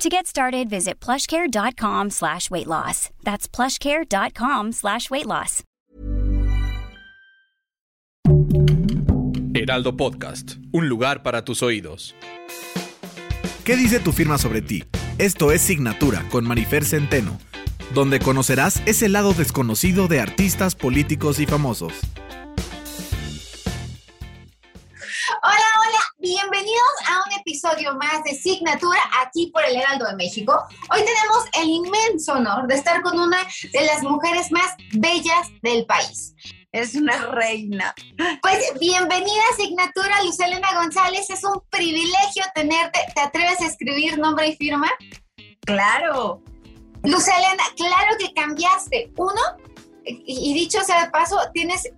[0.00, 3.10] To get started, visit plushcare.com slash weight loss.
[3.22, 5.62] That's plushcare.com slash weight loss.
[9.52, 12.14] Heraldo Podcast, un lugar para tus oídos.
[13.64, 14.84] ¿Qué dice tu firma sobre ti?
[15.18, 17.38] Esto es Signatura con Marifer Centeno,
[17.92, 21.92] donde conocerás ese lado desconocido de artistas, políticos y famosos.
[27.94, 30.54] Más de Signatura aquí por el Heraldo de México.
[30.90, 33.38] Hoy tenemos el inmenso honor de estar con una
[33.72, 36.34] de las mujeres más bellas del país.
[36.72, 37.94] Es una reina.
[38.42, 41.28] Pues bienvenida a Signatura, Luz Elena González.
[41.28, 43.00] Es un privilegio tenerte.
[43.14, 44.88] ¿Te atreves a escribir nombre y firma?
[45.62, 46.42] Claro.
[47.02, 49.12] Luz Elena, claro que cambiaste.
[49.16, 49.40] Uno,
[50.04, 51.90] y dicho sea de paso, tienes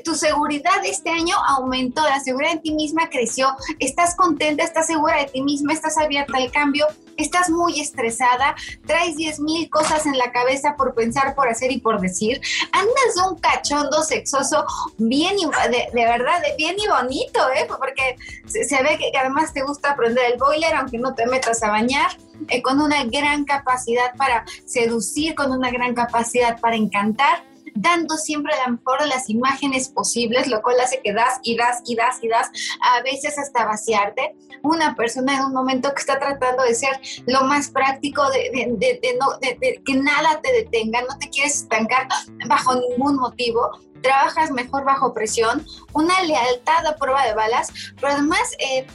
[0.00, 5.18] tu seguridad este año aumentó, la seguridad en ti misma creció, estás contenta, estás segura
[5.18, 8.54] de ti misma, estás abierta al cambio, estás muy estresada,
[8.86, 12.40] traes 10 mil cosas en la cabeza por pensar, por hacer y por decir,
[12.72, 14.64] andas un cachondo sexoso
[14.98, 15.36] bien,
[15.70, 17.66] de, de verdad, de bien y bonito, ¿eh?
[17.66, 21.68] porque se, ve que además te gusta aprender el boiler, aunque no te metas a
[21.68, 22.16] bañar.
[22.48, 28.52] Eh, con una gran capacidad para seducir, con una gran capacidad para encantar dando siempre
[28.56, 32.18] la mejor de las imágenes posibles, lo cual hace que das y das y das
[32.22, 34.34] y das, a veces hasta vaciarte.
[34.62, 39.82] Una persona en un momento que está tratando de ser lo más práctico, de, de,
[39.84, 42.06] que nada te detenga, no te quieres estancar
[42.46, 43.70] bajo ningún motivo,
[44.02, 48.86] trabajas mejor bajo presión, una lealtad a prueba de balas, pero además eh,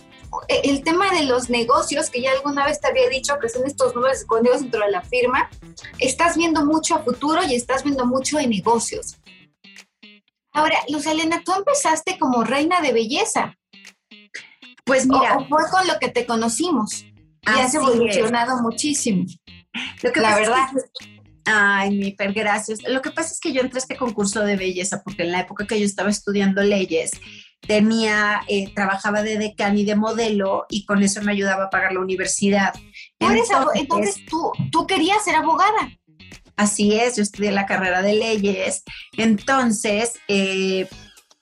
[0.47, 3.95] el tema de los negocios, que ya alguna vez te había dicho que son estos
[3.95, 5.49] números escondidos dentro de la firma,
[5.99, 9.17] estás viendo mucho a futuro y estás viendo mucho de negocios.
[10.54, 13.55] Ahora, Luz Elena, tú empezaste como reina de belleza.
[14.86, 15.37] Pues mira.
[15.37, 17.04] O, fue con lo que te conocimos.
[17.04, 19.26] Y has evolucionado muchísimo.
[20.02, 20.67] Lo que la verdad.
[21.45, 22.80] Ay, mi per, gracias.
[22.87, 25.42] Lo que pasa es que yo entré a este concurso de belleza porque en la
[25.42, 27.11] época que yo estaba estudiando leyes,
[27.62, 31.94] tenía, eh, trabajaba de decán y de modelo y con eso me ayudaba a pagar
[31.94, 32.73] la universidad.
[33.20, 35.92] Entonces, entonces tú, tú querías ser abogada.
[36.56, 38.84] Así es, yo estudié la carrera de leyes.
[39.16, 40.88] Entonces, eh,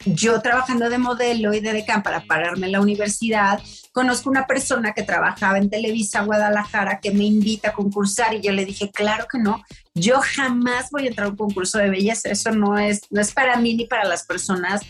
[0.05, 3.61] yo trabajando de modelo y de decán para pagarme la universidad,
[3.91, 8.51] conozco una persona que trabajaba en Televisa Guadalajara que me invita a concursar y yo
[8.51, 12.29] le dije, claro que no, yo jamás voy a entrar a un concurso de belleza,
[12.29, 14.81] eso no es, no es para mí ni para las personas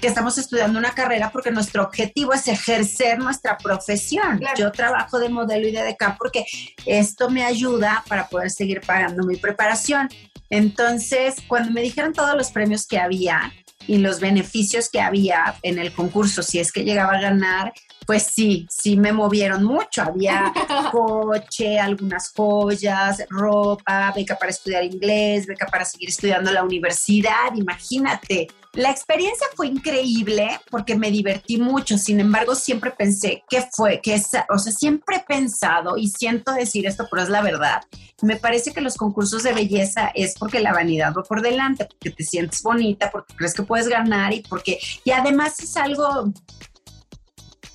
[0.00, 4.40] que estamos estudiando una carrera porque nuestro objetivo es ejercer nuestra profesión.
[4.56, 6.44] Yo trabajo de modelo y de decán porque
[6.84, 10.08] esto me ayuda para poder seguir pagando mi preparación.
[10.50, 13.52] Entonces, cuando me dijeron todos los premios que había
[13.86, 17.72] y los beneficios que había en el concurso, si es que llegaba a ganar,
[18.06, 20.02] pues sí, sí me movieron mucho.
[20.02, 20.52] Había
[20.92, 28.48] coche, algunas joyas, ropa, beca para estudiar inglés, beca para seguir estudiando la universidad, imagínate.
[28.76, 34.12] La experiencia fue increíble porque me divertí mucho, sin embargo siempre pensé que fue, que
[34.12, 37.80] esa, o sea, siempre he pensado y siento decir esto, pero es la verdad.
[38.20, 42.10] Me parece que los concursos de belleza es porque la vanidad va por delante, porque
[42.10, 46.30] te sientes bonita, porque crees que puedes ganar y porque, y además es algo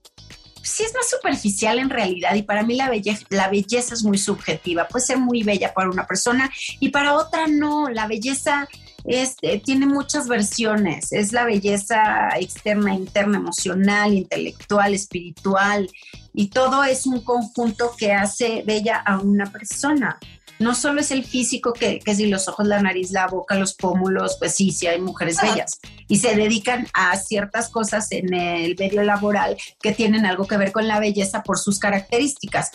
[0.64, 2.34] sí es más superficial en realidad.
[2.34, 5.92] Y para mí la belleza, la belleza es muy subjetiva, puede ser muy bella para
[5.92, 8.68] una persona y para otra no, la belleza
[9.06, 15.90] este, tiene muchas versiones, es la belleza externa, interna, emocional, intelectual, espiritual
[16.34, 20.20] y todo es un conjunto que hace bella a una persona
[20.62, 23.74] no solo es el físico, que, que si los ojos, la nariz, la boca, los
[23.74, 25.80] pómulos, pues sí, sí hay mujeres bellas.
[26.08, 30.72] Y se dedican a ciertas cosas en el medio laboral que tienen algo que ver
[30.72, 32.72] con la belleza por sus características.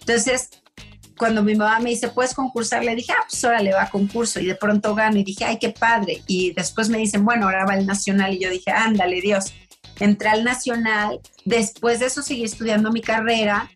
[0.00, 0.50] Entonces,
[1.18, 2.84] cuando mi mamá me dice, ¿puedes concursar?
[2.84, 4.40] Le dije, ah, pues ahora le va a concurso.
[4.40, 6.22] Y de pronto gano y dije, ay, qué padre.
[6.26, 8.34] Y después me dicen, bueno, ahora va el nacional.
[8.34, 9.52] Y yo dije, ándale, Dios.
[10.00, 11.20] Entré al nacional.
[11.44, 13.68] Después de eso seguí estudiando mi carrera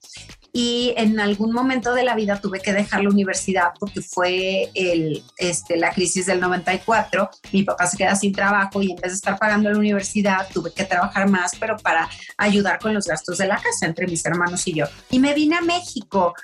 [0.53, 5.25] y en algún momento de la vida tuve que dejar la universidad porque fue el,
[5.39, 7.31] este, la crisis del 94.
[7.53, 10.73] Mi papá se queda sin trabajo y en vez de estar pagando la universidad tuve
[10.73, 14.67] que trabajar más, pero para ayudar con los gastos de la casa entre mis hermanos
[14.67, 14.85] y yo.
[15.11, 16.35] Y me vine a México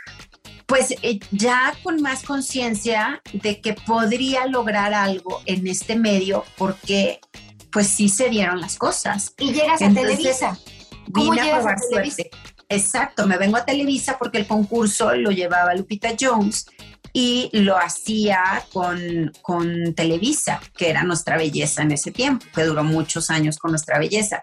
[0.68, 7.20] pues eh, ya con más conciencia de que podría lograr algo en este medio porque
[7.72, 9.32] pues sí se dieron las cosas.
[9.38, 10.58] Y llegas a Televisa.
[11.10, 12.24] ¿Cómo llegas a, Televisa?
[12.68, 16.66] Exacto, me vengo a Televisa porque el concurso lo llevaba Lupita Jones
[17.14, 22.84] y lo hacía con, con Televisa, que era nuestra belleza en ese tiempo, que duró
[22.84, 24.42] muchos años con nuestra belleza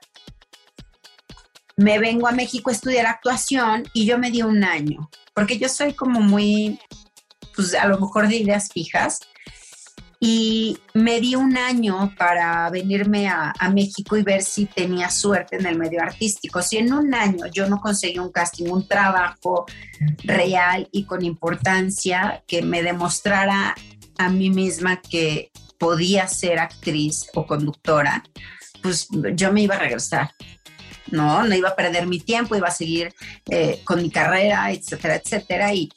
[1.77, 5.69] me vengo a México a estudiar actuación y yo me di un año, porque yo
[5.69, 6.80] soy como muy,
[7.56, 9.19] pues a lo mejor de ideas fijas,
[10.19, 15.66] y me di un año para venirme a, México y ver si tenía suerte en
[15.66, 16.62] el medio artístico.
[16.62, 19.66] Si en un año yo no conseguí un casting, un trabajo
[20.24, 23.75] real y con importancia que me demostrara
[24.18, 28.24] a mí misma que podía ser actriz o conductora,
[28.81, 30.31] pues yo me iba a regresar.
[31.12, 31.44] ¿No?
[31.44, 33.13] No iba a perder mi tiempo, iba a seguir
[33.50, 35.74] eh, con mi carrera, etcétera, etcétera.
[35.74, 35.92] Y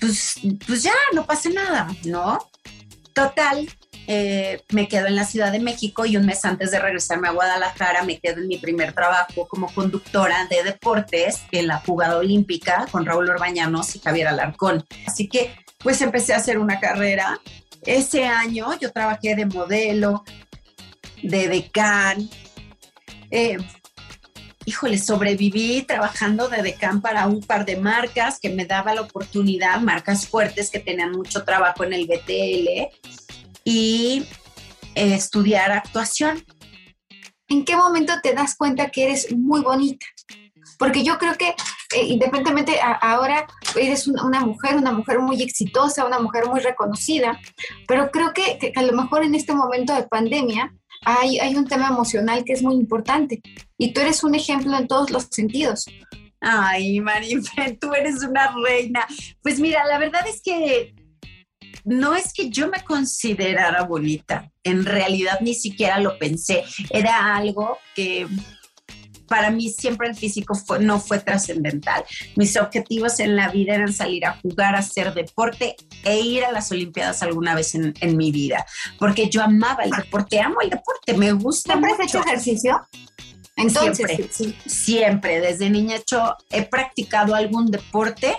[0.00, 0.34] pues,
[0.66, 2.38] pues ya, no pasa nada, ¿no?
[3.12, 3.68] Total,
[4.06, 7.32] eh, me quedo en la Ciudad de México y un mes antes de regresarme a
[7.32, 12.86] Guadalajara me quedo en mi primer trabajo como conductora de deportes en la jugada olímpica
[12.90, 14.84] con Raúl Orbañanos y Javier Alarcón.
[15.06, 17.38] Así que pues empecé a hacer una carrera.
[17.86, 20.24] Ese año yo trabajé de modelo,
[21.22, 22.28] de decán,
[23.30, 23.58] eh,
[24.64, 29.80] híjole, sobreviví trabajando de decán para un par de marcas que me daba la oportunidad,
[29.80, 32.88] marcas fuertes que tenían mucho trabajo en el BTL
[33.64, 34.26] y
[34.94, 36.44] eh, estudiar actuación.
[37.48, 40.06] ¿En qué momento te das cuenta que eres muy bonita?
[40.78, 43.46] Porque yo creo que eh, independientemente ahora
[43.76, 47.40] eres una, mujer, una mujer muy exitosa, una mujer muy reconocida,
[47.88, 50.72] pero creo que, que a lo mejor en este momento de pandemia
[51.04, 53.40] hay, un tema emocional que es muy importante
[53.78, 55.86] y tú eres un ejemplo en todos los sentidos.
[56.40, 59.06] Ay, Marifé, tú eres una reina.
[59.42, 60.94] Pues mira, la verdad es que
[61.84, 67.78] no es que yo me considerara bonita, en realidad ni siquiera lo pensé, era algo
[67.94, 68.26] que
[69.30, 72.02] para mí siempre el físico no fue trascendental.
[72.34, 76.72] Mis objetivos en la vida eran salir a jugar, hacer deporte e ir a las
[76.72, 78.66] Olimpiadas alguna vez en, mi vida,
[78.98, 81.74] porque yo amaba el deporte, amo el deporte, me gusta.
[81.74, 82.80] ¿Siempre has hecho ejercicio?
[83.54, 88.36] Entonces, siempre, siempre, desde niña hecho, he practicado algún deporte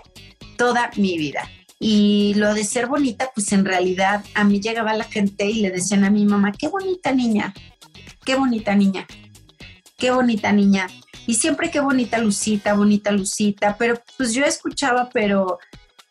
[0.57, 1.49] toda mi vida.
[1.79, 5.71] Y lo de ser bonita, pues en realidad a mí llegaba la gente y le
[5.71, 7.53] decían a mi mamá, qué bonita niña,
[8.25, 9.07] qué bonita niña
[10.01, 10.87] qué bonita niña.
[11.27, 15.59] Y siempre qué bonita Lucita, bonita Lucita, pero pues yo escuchaba, pero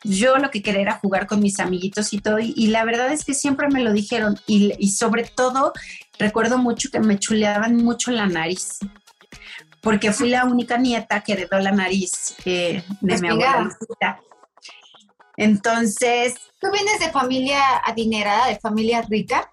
[0.04, 3.24] yo lo que quería era jugar con mis amiguitos y todo, y, la verdad es
[3.24, 5.72] que siempre me lo dijeron, y, sobre todo
[6.18, 8.78] recuerdo mucho que me chuleaban mucho la nariz,
[9.82, 14.20] porque fui la única nieta que heredó la nariz eh, de mi abuelita.
[15.36, 16.34] Entonces...
[16.60, 19.50] ¿Tú vienes de familia adinerada, de familia rica?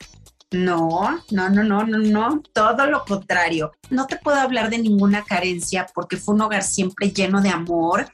[0.52, 3.74] No, no, no, no, no, no, todo lo contrario.
[3.90, 8.08] No te puedo hablar de ninguna carencia porque fue un hogar siempre lleno de amor.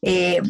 [0.00, 0.40] Eh,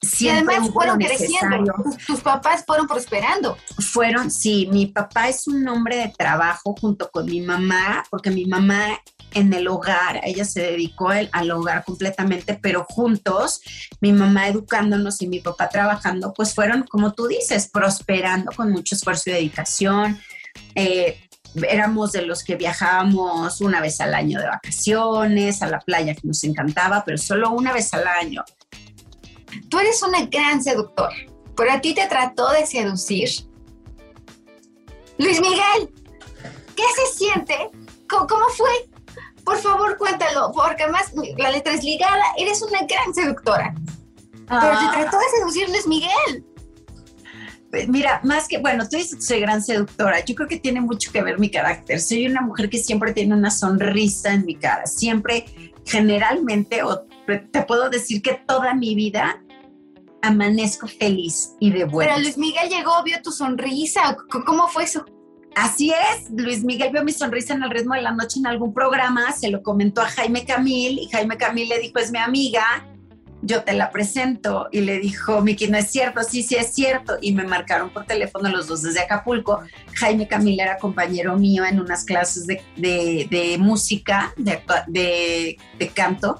[0.00, 1.74] siempre y además fueron creciendo,
[2.06, 3.56] tus, papás fueron prosperando.
[3.78, 8.46] Fueron, sí, mi papá es un hombre de trabajo junto con mi mamá, porque mi
[8.46, 9.00] mamá
[9.34, 13.60] en el hogar, ella se dedicó al hogar completamente, pero juntos,
[14.00, 18.94] mi mamá educándonos y mi papá trabajando, pues fueron, como tú dices, prosperando con mucho
[18.94, 20.18] esfuerzo y dedicación.
[20.74, 21.20] Eh,
[21.68, 26.26] éramos de los que viajábamos una vez al año de vacaciones, a la playa que
[26.26, 28.44] nos encantaba, pero solo una vez al año.
[29.68, 31.16] Tú eres una gran seductora,
[31.56, 33.28] pero a ti te trató de seducir.
[35.18, 35.90] Luis Miguel,
[36.76, 37.54] ¿qué se siente?
[38.08, 38.88] ¿Cómo, fue?
[39.62, 43.74] Por favor, cuéntalo, porque además la letra es ligada, eres una gran seductora.
[44.32, 44.90] Pero te ah.
[44.94, 46.44] trató de seducir Luis Miguel.
[47.70, 50.80] Pues mira, más que, bueno, tú dices que soy gran seductora, yo creo que tiene
[50.80, 52.00] mucho que ver mi carácter.
[52.00, 55.44] Soy una mujer que siempre tiene una sonrisa en mi cara, siempre,
[55.84, 59.42] generalmente, o te puedo decir que toda mi vida
[60.22, 62.12] amanezco feliz y de buena.
[62.12, 65.04] Pero Luis Miguel llegó, vio tu sonrisa, ¿cómo fue eso?
[65.60, 68.72] Así es, Luis Miguel vio mi sonrisa en el ritmo de la noche en algún
[68.72, 72.86] programa, se lo comentó a Jaime Camil y Jaime Camil le dijo, es mi amiga,
[73.42, 74.68] yo te la presento.
[74.70, 77.18] Y le dijo, Miki, no es cierto, sí, sí es cierto.
[77.20, 79.60] Y me marcaron por teléfono los dos desde Acapulco.
[79.94, 86.38] Jaime Camila era compañero mío en unas clases de, música, de, de, canto.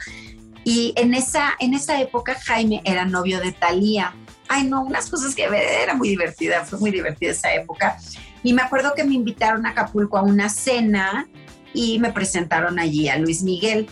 [0.62, 4.14] Y en esa, en esa época Jaime era novio de Thalía.
[4.48, 5.42] Ay, no, unas cosas que
[5.82, 7.98] era muy divertida, fue muy divertida esa época.
[8.42, 11.28] Y me acuerdo que me invitaron a Acapulco a una cena
[11.74, 13.88] y me presentaron allí a Luis Miguel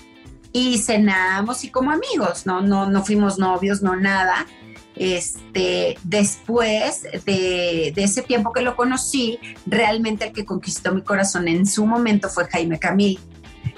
[0.53, 4.47] y cenamos y como amigos, no, no, no fuimos novios, no nada.
[4.95, 11.67] Este, después de, ese tiempo que lo conocí, realmente el que conquistó mi corazón en
[11.67, 13.21] su momento fue Jaime Camil.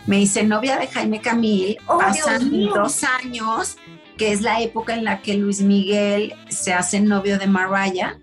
[0.06, 3.76] Me hice novia de Jaime Camil, oh, pasan dos años,
[4.16, 8.18] que es la época en la que Luis Miguel se hace novio de Mariah.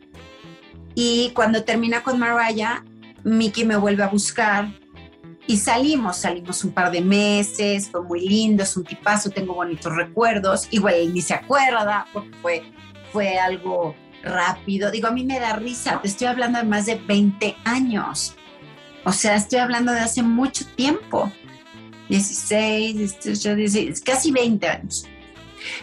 [0.95, 2.83] Y cuando termina con Mariah,
[3.23, 4.69] Mickey me vuelve a buscar
[5.47, 9.95] y salimos, salimos un par de meses, fue muy lindo, es un tipazo, tengo bonitos
[9.95, 10.67] recuerdos.
[10.71, 12.63] Igual él ni se acuerda porque fue,
[13.11, 14.89] fue algo rápido.
[14.89, 18.35] Digo, a mí me da risa, te estoy hablando de más de 20 años.
[19.03, 21.31] O sea, estoy hablando de hace mucho tiempo.
[22.09, 25.05] 16, 18, 16, casi 20 años.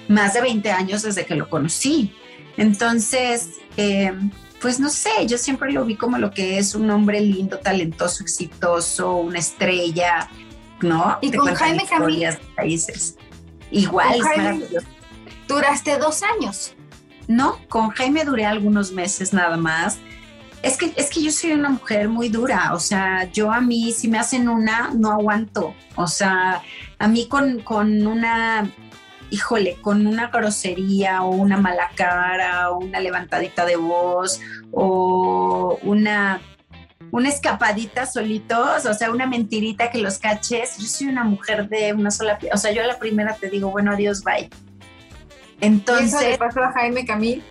[0.08, 2.12] Más de 20 años desde que lo conocí.
[2.56, 4.12] Entonces, eh,
[4.62, 8.22] pues no sé, yo siempre lo vi como lo que es un hombre lindo, talentoso,
[8.22, 10.30] exitoso, una estrella,
[10.80, 11.18] ¿no?
[11.20, 12.28] Y con Jaime Camil.
[12.54, 13.16] Países.
[13.72, 14.20] Igual,
[15.48, 16.74] Duraste dos años.
[17.26, 19.98] No, con Jaime duré algunos meses nada más.
[20.62, 23.90] Es que, es que yo soy una mujer muy dura, o sea, yo a mí,
[23.90, 25.74] si me hacen una, no aguanto.
[25.96, 26.62] O sea,
[27.00, 28.70] a mí con, con una
[29.32, 36.42] híjole, con una grosería o una mala cara o una levantadita de voz o una,
[37.10, 40.76] una escapadita solitos, o sea, una mentirita que los caches.
[40.76, 43.70] Yo soy una mujer de una sola, o sea, yo a la primera te digo,
[43.70, 44.50] bueno, adiós, bye.
[45.62, 46.20] Entonces...
[46.20, 47.42] ¿Y le pasó a Jaime Camil?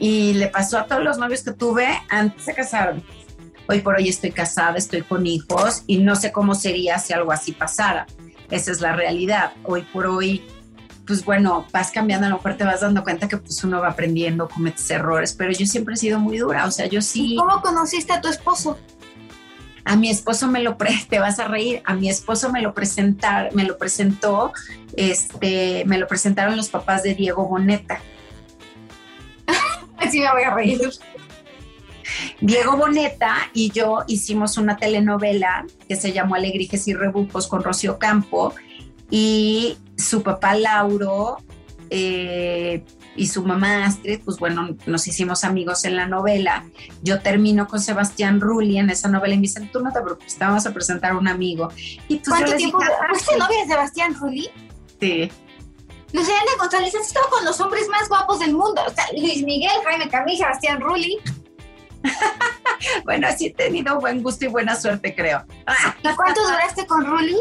[0.00, 3.04] Y le pasó a todos los novios que tuve antes de casarme.
[3.68, 7.30] Hoy por hoy estoy casada, estoy con hijos y no sé cómo sería si algo
[7.30, 8.08] así pasara.
[8.50, 9.52] Esa es la realidad.
[9.62, 10.42] Hoy por hoy
[11.10, 13.88] pues bueno, vas cambiando, a lo mejor te vas dando cuenta que pues uno va
[13.88, 17.34] aprendiendo, cometes errores, pero yo siempre he sido muy dura, o sea, yo sí...
[17.36, 18.78] ¿Cómo conociste a tu esposo?
[19.84, 22.74] A mi esposo me lo pre te vas a reír, a mi esposo me lo
[22.74, 24.52] presentar, me lo presentó,
[24.94, 28.00] este, me lo presentaron los papás de Diego Boneta.
[29.96, 30.80] Así me voy a reír.
[32.40, 37.98] Diego Boneta y yo hicimos una telenovela que se llamó Alegrijes y Rebujos con Rocío
[37.98, 38.54] Campo
[39.10, 41.38] y su papá Lauro
[41.90, 42.84] eh,
[43.16, 46.64] y su mamá Astrid, pues bueno, nos hicimos amigos en la novela.
[47.02, 50.36] Yo termino con Sebastián Rulli en esa novela y me dicen, tú no te preocupes,
[50.36, 51.68] te vamos a presentar a un amigo.
[52.08, 52.78] Y pues ¿Cuánto tiempo?
[53.08, 54.48] ¿Fuiste novia de Sebastián Rulli?
[55.00, 55.30] Sí.
[56.12, 58.82] Luciana González, has estado con los hombres más guapos del mundo.
[58.86, 61.18] O sea, Luis Miguel, Jaime Camil, Sebastián Rulli.
[63.04, 65.44] bueno, así he tenido buen gusto y buena suerte, creo.
[66.02, 67.36] ¿Y cuánto duraste con Rulli?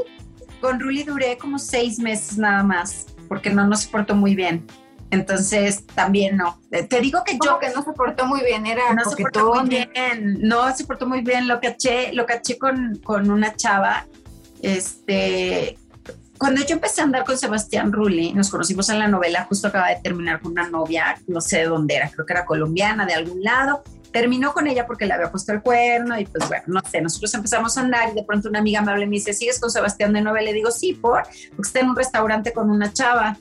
[0.62, 4.66] Con Ruli duré como seis meses nada más, porque no nos portó muy bien.
[5.12, 6.60] Entonces, también no.
[6.72, 7.58] Eh, te digo que yo...
[7.60, 11.08] que no se portó muy bien, era No se portó muy bien, no se portó
[11.08, 11.48] muy bien.
[11.48, 14.06] Lo caché, lo caché con, con una chava,
[14.62, 15.78] este...
[16.38, 19.90] Cuando yo empecé a andar con Sebastián Rulli, nos conocimos en la novela, justo acaba
[19.90, 23.14] de terminar con una novia, no sé de dónde era, creo que era colombiana, de
[23.14, 26.82] algún lado, terminó con ella porque le había puesto el cuerno y pues bueno, no
[26.90, 29.34] sé, nosotros empezamos a andar y de pronto una amiga me habla y me dice,
[29.34, 30.44] ¿sigues con Sebastián de Nueve?
[30.44, 31.24] Le digo, sí, por,
[31.56, 33.38] porque está en un restaurante con una chava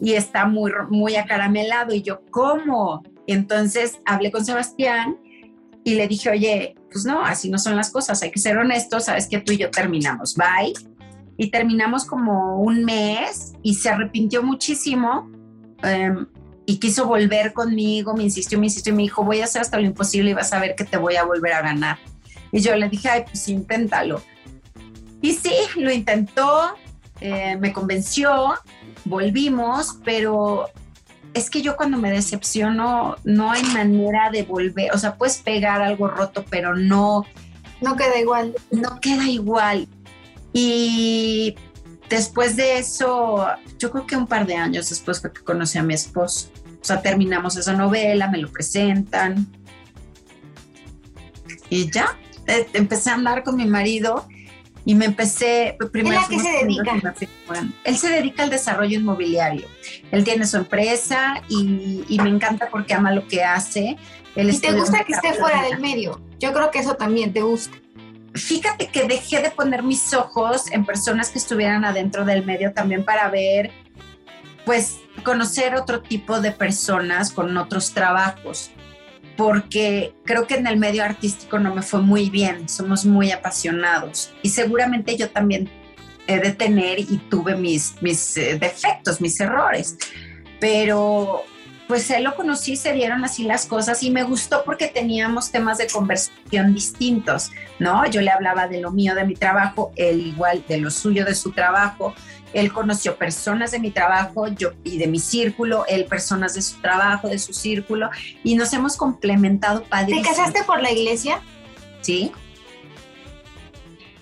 [0.00, 3.02] y está muy, muy acaramelado y yo, ¿cómo?
[3.26, 5.18] Entonces hablé con Sebastián
[5.84, 9.04] y le dije, oye, pues no, así no son las cosas, hay que ser honestos,
[9.04, 10.74] sabes que tú y yo terminamos, bye.
[11.36, 15.30] Y terminamos como un mes y se arrepintió muchísimo.
[15.82, 16.26] Em,
[16.70, 19.76] y quiso volver conmigo, me insistió, me insistió y me dijo, voy a hacer hasta
[19.76, 21.98] lo imposible y vas a ver que te voy a volver a ganar.
[22.52, 24.22] Y yo le dije, ay, pues inténtalo.
[25.20, 26.76] Y sí, lo intentó,
[27.20, 28.54] eh, me convenció,
[29.04, 30.68] volvimos, pero
[31.34, 35.82] es que yo cuando me decepciono no hay manera de volver, o sea, puedes pegar
[35.82, 37.26] algo roto, pero no...
[37.80, 38.54] No queda igual.
[38.70, 39.88] No queda igual.
[40.52, 41.56] Y
[42.08, 43.44] después de eso,
[43.76, 46.48] yo creo que un par de años después fue que conocí a mi esposo.
[46.80, 49.46] O sea, terminamos esa novela, me lo presentan.
[51.68, 54.26] Y ya, eh, empecé a andar con mi marido
[54.84, 56.20] y me empecé primero.
[56.20, 57.00] ¿A qué se dedica?
[57.84, 59.66] Él se dedica al desarrollo inmobiliario.
[60.10, 63.96] Él tiene su empresa y, me encanta porque ama lo que hace.
[64.34, 66.20] ¿Y te gusta que esté fuera del medio?
[66.38, 67.76] Yo creo que eso también te gusta.
[68.34, 73.04] Fíjate que dejé de poner mis ojos en personas que estuvieran adentro del medio también
[73.04, 73.72] para ver
[74.70, 78.70] pues conocer otro tipo de personas con otros trabajos,
[79.36, 84.30] porque creo que en el medio artístico no me fue muy bien, somos muy apasionados
[84.42, 85.68] y seguramente yo también
[86.28, 89.98] he de tener y tuve mis, mis eh, defectos, mis errores,
[90.60, 91.42] pero
[91.88, 95.78] pues él lo conocí, se dieron así las cosas y me gustó porque teníamos temas
[95.78, 97.50] de conversación distintos,
[97.80, 98.06] ¿no?
[98.06, 101.34] Yo le hablaba de lo mío, de mi trabajo, él igual de lo suyo, de
[101.34, 102.14] su trabajo,
[102.52, 106.80] Él conoció personas de mi trabajo yo, y de mi círculo, él personas de su
[106.80, 108.10] trabajo, de su círculo,
[108.42, 110.22] y nos hemos complementado padrísimo.
[110.22, 111.40] ¿Te casaste por la iglesia?
[112.00, 112.32] Sí.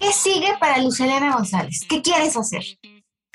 [0.00, 1.84] ¿Qué sigue para Lucelena González?
[1.88, 2.64] ¿Qué quieres hacer?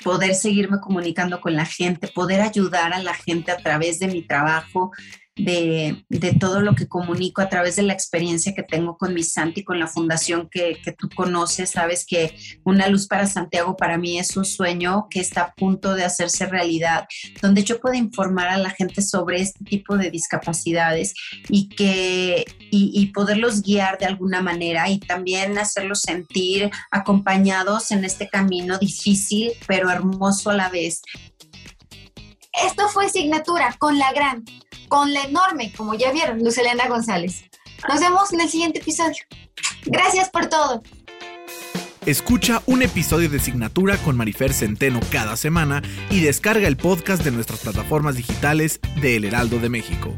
[0.02, 4.22] Poder seguirme comunicando con la gente, poder ayudar a la gente a través de mi
[4.22, 4.92] trabajo,
[5.36, 9.22] de, de, todo lo que comunico a través de la experiencia que tengo con mi
[9.22, 11.70] Santi, con la fundación que, que, tú conoces.
[11.70, 15.94] Sabes que Una Luz para Santiago para mí es un sueño que está a punto
[15.94, 17.06] de hacerse realidad,
[17.42, 21.14] donde yo puedo informar a la gente sobre este tipo de discapacidades
[21.48, 28.04] y, que, y, y poderlos guiar de alguna manera y también hacerlos sentir acompañados en
[28.04, 31.02] este camino difícil, pero hermoso a la vez.
[32.62, 34.44] Esto fue Signatura con la gran
[34.88, 37.44] con la enorme, como ya vieron, Lucelena González.
[37.88, 39.24] Nos vemos en el siguiente episodio.
[39.86, 40.82] Gracias por todo.
[42.06, 47.30] Escucha un episodio de Signatura con Marifer Centeno cada semana y descarga el podcast de
[47.30, 50.14] nuestras plataformas digitales de El Heraldo de México.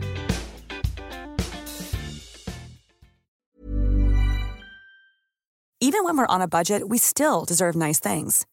[5.81, 8.45] Even when we're on a budget, we still deserve nice things.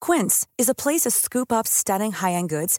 [0.00, 2.78] Quince is a place to scoop up stunning high-end goods